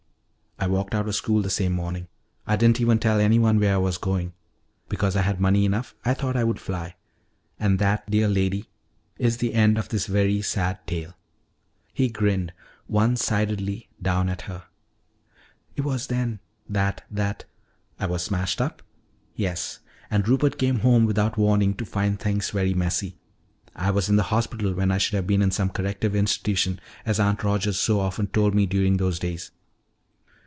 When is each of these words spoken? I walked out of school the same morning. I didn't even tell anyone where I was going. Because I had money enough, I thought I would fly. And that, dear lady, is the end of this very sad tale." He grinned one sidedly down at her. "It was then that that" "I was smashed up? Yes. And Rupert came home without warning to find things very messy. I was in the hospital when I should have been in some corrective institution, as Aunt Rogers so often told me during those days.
I 0.63 0.67
walked 0.67 0.93
out 0.93 1.07
of 1.07 1.15
school 1.15 1.41
the 1.41 1.49
same 1.49 1.71
morning. 1.71 2.07
I 2.45 2.55
didn't 2.55 2.79
even 2.79 2.99
tell 2.99 3.19
anyone 3.19 3.59
where 3.59 3.73
I 3.73 3.77
was 3.77 3.97
going. 3.97 4.33
Because 4.89 5.15
I 5.15 5.23
had 5.23 5.41
money 5.41 5.65
enough, 5.65 5.95
I 6.05 6.13
thought 6.13 6.35
I 6.37 6.43
would 6.43 6.59
fly. 6.59 6.95
And 7.59 7.79
that, 7.79 8.05
dear 8.11 8.27
lady, 8.27 8.69
is 9.17 9.37
the 9.37 9.55
end 9.55 9.79
of 9.79 9.89
this 9.89 10.05
very 10.05 10.39
sad 10.43 10.85
tale." 10.85 11.17
He 11.93 12.09
grinned 12.09 12.53
one 12.85 13.15
sidedly 13.15 13.89
down 13.99 14.29
at 14.29 14.43
her. 14.43 14.65
"It 15.75 15.81
was 15.83 16.05
then 16.07 16.39
that 16.69 17.05
that" 17.09 17.45
"I 17.99 18.05
was 18.05 18.21
smashed 18.21 18.61
up? 18.61 18.83
Yes. 19.35 19.79
And 20.11 20.27
Rupert 20.27 20.59
came 20.59 20.81
home 20.81 21.05
without 21.05 21.39
warning 21.39 21.73
to 21.77 21.85
find 21.85 22.19
things 22.19 22.51
very 22.51 22.75
messy. 22.75 23.17
I 23.75 23.89
was 23.89 24.09
in 24.09 24.15
the 24.15 24.23
hospital 24.29 24.75
when 24.75 24.91
I 24.91 24.99
should 24.99 25.15
have 25.15 25.25
been 25.25 25.41
in 25.41 25.49
some 25.49 25.71
corrective 25.71 26.15
institution, 26.15 26.79
as 27.03 27.19
Aunt 27.19 27.43
Rogers 27.43 27.79
so 27.79 27.99
often 27.99 28.27
told 28.27 28.53
me 28.53 28.67
during 28.67 28.97
those 28.97 29.17
days. 29.17 29.49